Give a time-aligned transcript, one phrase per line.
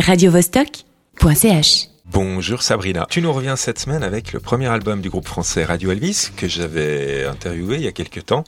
[0.00, 3.06] radiovostok.ch Bonjour Sabrina.
[3.08, 6.46] Tu nous reviens cette semaine avec le premier album du groupe français Radio Elvis que
[6.46, 8.44] j'avais interviewé il y a quelques temps.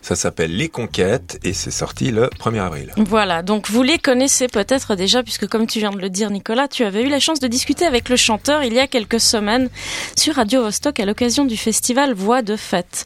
[0.00, 2.94] Ça s'appelle Les Conquêtes et c'est sorti le 1er avril.
[2.96, 6.66] Voilà, donc vous les connaissez peut-être déjà puisque comme tu viens de le dire Nicolas,
[6.66, 9.68] tu avais eu la chance de discuter avec le chanteur il y a quelques semaines
[10.16, 13.04] sur Radio Vostok à l'occasion du festival Voix de Fête.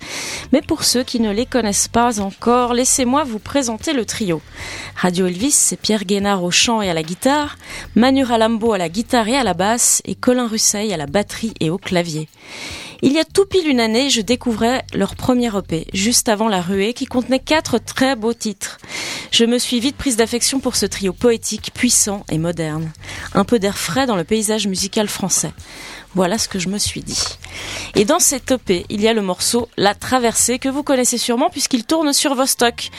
[0.52, 4.40] Mais pour ceux qui ne les connaissent pas encore, laissez-moi vous présenter le trio.
[4.94, 7.56] Radio Elvis, c'est Pierre Guénard au chant et à la guitare,
[7.96, 11.54] Manu Ralambo à la guitare et à la basse et Colin Russeil à la batterie
[11.60, 12.28] et au clavier.
[13.00, 16.60] Il y a tout pile une année, je découvrais leur premier EP, juste avant La
[16.60, 18.78] Ruée, qui contenait quatre très beaux titres.
[19.30, 22.90] Je me suis vite prise d'affection pour ce trio poétique, puissant et moderne.
[23.34, 25.52] Un peu d'air frais dans le paysage musical français.
[26.14, 27.22] Voilà ce que je me suis dit.
[27.94, 31.50] Et dans cet EP, il y a le morceau La Traversée que vous connaissez sûrement
[31.50, 32.90] puisqu'il tourne sur Vostok.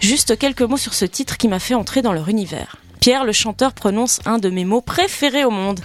[0.00, 2.76] Juste quelques mots sur ce titre qui m'a fait entrer dans leur univers.
[3.00, 5.80] Pierre, le chanteur, prononce un de mes mots préférés au monde.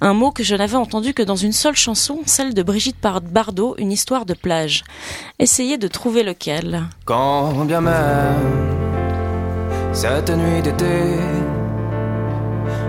[0.00, 3.74] Un mot que je n'avais entendu que dans une seule chanson, celle de Brigitte Bardot,
[3.78, 4.84] Une histoire de plage.
[5.38, 6.84] Essayez de trouver lequel.
[7.04, 8.72] Quand bien même
[9.92, 11.18] cette nuit d'été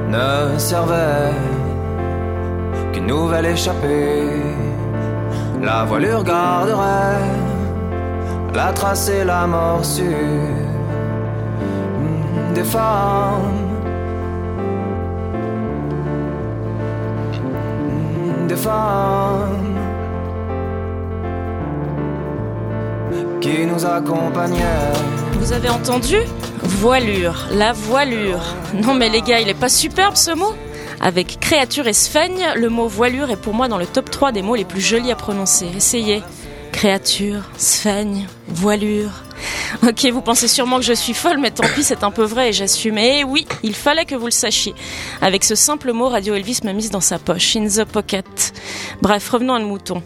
[0.08, 1.34] ne servait
[2.94, 4.24] qu'une nouvelle échappée,
[5.62, 7.54] la voilure garderait
[8.54, 10.08] la trace et la morsure
[12.54, 13.63] des femmes
[25.34, 26.16] Vous avez entendu?
[26.64, 28.40] Voilure, la voilure.
[28.74, 30.54] Non mais les gars, il est pas superbe ce mot?
[31.02, 34.42] Avec créature et sphègne, le mot voilure est pour moi dans le top 3 des
[34.42, 35.68] mots les plus jolis à prononcer.
[35.76, 36.24] Essayez.
[36.74, 39.12] Créature, sphègne, voilure.
[39.84, 42.50] Ok, vous pensez sûrement que je suis folle, mais tant pis, c'est un peu vrai
[42.50, 42.98] et j'assume.
[42.98, 44.74] Et oui, il fallait que vous le sachiez.
[45.22, 48.54] Avec ce simple mot, Radio Elvis m'a mise dans sa poche, in the pocket.
[49.02, 50.04] Bref, revenons à nos moutons.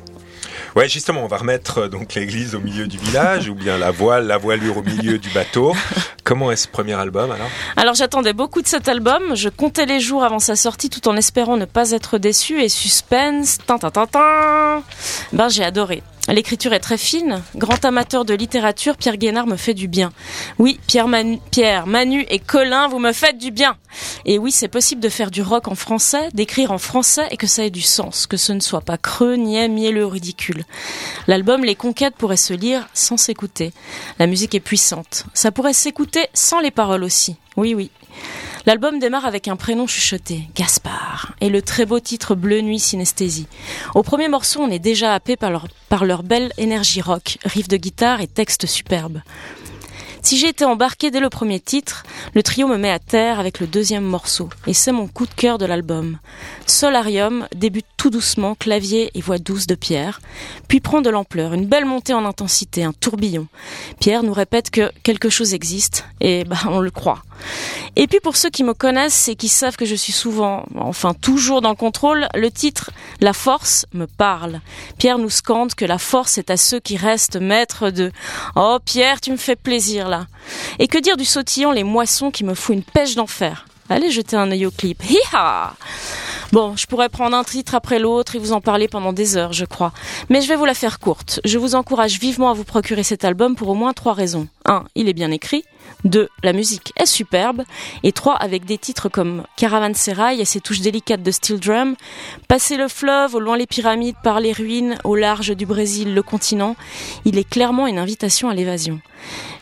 [0.76, 3.90] Ouais, justement, on va remettre euh, donc l'église au milieu du village, ou bien la
[3.90, 5.76] voile, la voilure au milieu du bateau.
[6.24, 7.50] Comment est ce premier album alors?
[7.78, 9.36] Alors j'attendais beaucoup de cet album.
[9.36, 12.62] Je comptais les jours avant sa sortie, tout en espérant ne pas être déçu.
[12.62, 14.84] Et suspense, tin, tin, tin, tin.
[15.34, 16.04] Ben j'ai adoré.
[16.28, 17.42] L'écriture est très fine.
[17.56, 20.12] Grand amateur de littérature, Pierre Guénard me fait du bien.
[20.60, 23.78] Oui, Pierre Manu, Pierre, Manu et Colin, vous me faites du bien.
[24.26, 27.48] Et oui, c'est possible de faire du rock en français, d'écrire en français et que
[27.48, 29.68] ça ait du sens, que ce ne soit pas creux, niais,
[30.04, 30.66] ou ridicule.
[31.28, 33.72] L'album Les Conquêtes pourrait se lire sans s'écouter.
[34.20, 35.26] La musique est puissante.
[35.34, 37.38] Ça pourrait s'écouter sans les paroles aussi.
[37.56, 37.90] Oui, oui.
[38.68, 43.48] L'album démarre avec un prénom chuchoté, Gaspard, et le très beau titre Bleu Nuit Synesthésie.
[43.96, 45.52] Au premier morceau, on est déjà happé par
[46.04, 49.22] leur, belle énergie rock, riff de guitare et texte superbe.
[50.22, 53.62] Si j'ai été embarqué dès le premier titre, le trio me met à terre avec
[53.62, 56.18] le deuxième morceau, et c'est mon coup de cœur de l'album.
[56.66, 60.20] Solarium débute tout doucement, clavier et voix douce de Pierre,
[60.68, 63.48] puis prend de l'ampleur, une belle montée en intensité, un tourbillon.
[64.02, 67.24] Pierre nous répète que quelque chose existe, et bah on le croit.
[67.96, 71.14] Et puis pour ceux qui me connaissent et qui savent que je suis souvent, enfin
[71.14, 74.62] toujours dans le contrôle, le titre La force me parle.
[74.98, 78.12] Pierre nous scande que la force est à ceux qui restent maîtres de
[78.56, 80.28] Oh Pierre, tu me fais plaisir là.
[80.80, 83.66] Et que dire du sautillon Les Moissons qui me fout une pêche d'enfer.
[83.90, 85.02] Allez jeter un œil au clip.
[85.10, 85.74] Hi-ha
[86.54, 89.52] Bon, je pourrais prendre un titre après l'autre et vous en parler pendant des heures,
[89.52, 89.92] je crois.
[90.30, 91.42] Mais je vais vous la faire courte.
[91.44, 94.48] Je vous encourage vivement à vous procurer cet album pour au moins trois raisons.
[94.66, 94.86] 1.
[94.96, 95.64] Il est bien écrit.
[96.04, 96.30] 2.
[96.44, 97.64] La musique est superbe.
[98.04, 98.36] Et 3.
[98.36, 101.96] Avec des titres comme Caravansérail et ses touches délicates de steel drum,
[102.48, 106.24] Passer le fleuve, au loin les pyramides, par les ruines, au large du Brésil, le
[106.24, 106.76] continent,
[107.26, 109.00] il est clairement une invitation à l'évasion.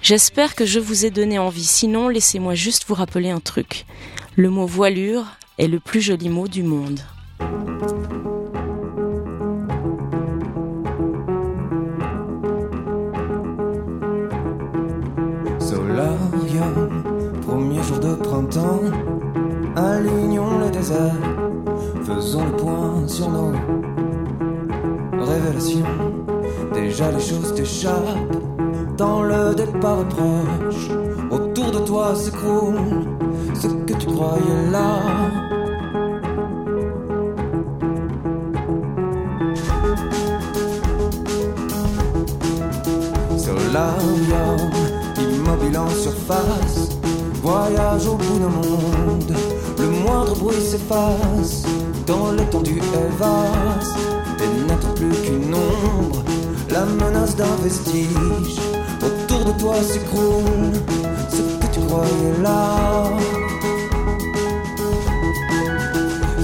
[0.02, 1.64] J'espère que je vous ai donné envie.
[1.64, 3.86] Sinon, laissez-moi juste vous rappeler un truc.
[4.36, 5.26] Le mot voilure
[5.58, 7.00] est le plus joli mot du monde.
[22.04, 23.52] Faisons le point sur nos
[25.20, 25.86] révélations.
[26.74, 28.38] Déjà les choses t'échappent,
[28.98, 30.90] dans le départ proche,
[31.32, 32.76] autour de toi s'écroule
[33.56, 35.00] ce que tu croyais là.
[43.38, 44.60] Solarium,
[45.18, 46.75] immobile en surface,
[47.68, 49.34] voyage au bout d'un monde,
[49.80, 51.64] le moindre bruit s'efface
[52.06, 53.98] dans l'étendue est vaste
[54.40, 56.24] et n'attend plus qu'une ombre.
[56.70, 58.60] La menace d'un vestige
[59.02, 60.74] autour de toi s'écroule,
[61.30, 63.06] ce que tu croyais là.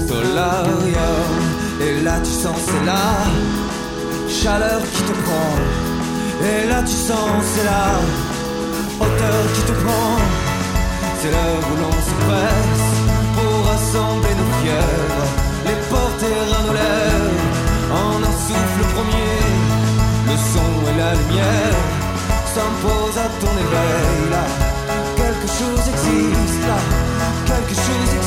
[0.08, 1.42] Solarium,
[1.80, 3.02] et là tu sens, c'est là.
[4.28, 5.54] Chaleur qui te prend,
[6.46, 8.00] et là tu sens, c'est là.
[9.00, 10.21] Hauteur qui te prend.
[11.22, 12.88] C'est l'heure où l'on se presse
[13.36, 15.26] pour rassembler nos fièvres,
[15.66, 17.46] les porter à nos lèvres
[17.94, 19.38] en un souffle premier.
[20.26, 21.78] Le son et la lumière
[22.52, 24.44] s'imposent à ton éveil là.
[25.14, 26.80] Quelque chose existe là,
[27.46, 28.21] quelque chose existe.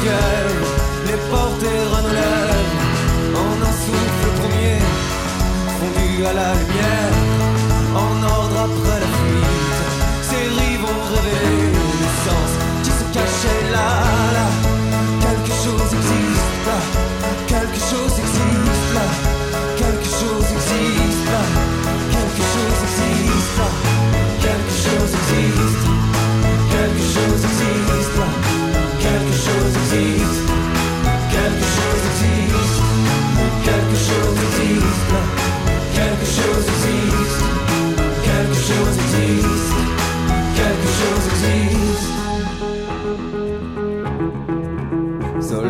[0.00, 0.70] Fièvres,
[1.06, 2.78] les porter à nos lèvres
[3.42, 4.78] en un souffle premier,
[5.76, 6.93] fondu à la lumière,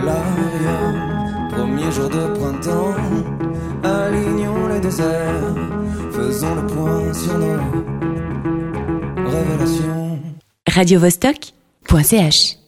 [0.05, 2.95] Solarium, premier jour de printemps,
[3.83, 5.55] alignons les déserts,
[6.13, 7.57] faisons le point sur nos
[9.31, 10.19] révélations.
[10.69, 12.64] radiovostok.ch